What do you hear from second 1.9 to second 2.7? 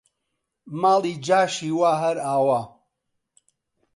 هەر ئاوا!